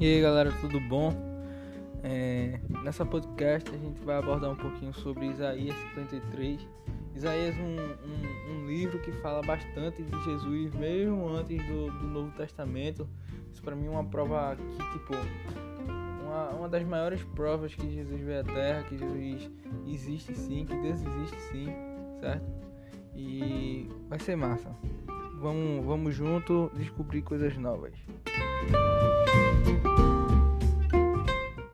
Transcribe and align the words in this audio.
E 0.00 0.14
aí 0.14 0.22
galera, 0.22 0.50
tudo 0.62 0.80
bom? 0.80 1.12
É, 2.02 2.58
nessa 2.82 3.04
podcast 3.04 3.68
a 3.68 3.76
gente 3.76 4.00
vai 4.00 4.16
abordar 4.16 4.50
um 4.50 4.56
pouquinho 4.56 4.94
sobre 4.94 5.26
Isaías 5.26 5.76
53. 5.94 6.66
Isaías 7.14 7.54
é 7.54 7.60
um, 7.60 7.76
um, 7.76 8.54
um, 8.54 8.66
livro 8.66 8.98
que 9.00 9.12
fala 9.20 9.42
bastante 9.42 10.02
de 10.02 10.24
Jesus, 10.24 10.74
mesmo 10.74 11.28
antes 11.28 11.62
do, 11.66 11.90
do 11.90 12.06
Novo 12.06 12.30
Testamento. 12.30 13.06
Isso 13.52 13.60
para 13.60 13.76
mim 13.76 13.88
é 13.88 13.90
uma 13.90 14.04
prova 14.04 14.56
que, 14.56 14.98
tipo, 14.98 15.12
uma, 16.24 16.48
uma 16.48 16.68
das 16.70 16.82
maiores 16.82 17.22
provas 17.34 17.74
que 17.74 17.86
Jesus 17.92 18.22
veio 18.22 18.40
à 18.40 18.44
Terra, 18.44 18.82
que 18.84 18.96
Jesus 18.96 19.50
existe 19.86 20.34
sim, 20.34 20.64
que 20.64 20.76
Deus 20.76 20.98
existe 21.02 21.40
sim, 21.52 21.66
certo? 22.20 22.50
E 23.14 23.86
vai 24.08 24.18
ser 24.18 24.34
massa. 24.34 24.74
Vamos, 25.42 25.84
vamos 25.84 26.14
junto 26.14 26.70
descobrir 26.74 27.20
coisas 27.20 27.54
novas. 27.58 27.92